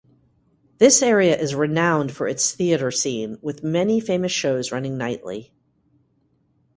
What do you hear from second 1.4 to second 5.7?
renowned for its theater scene, with many famous shows running nightly.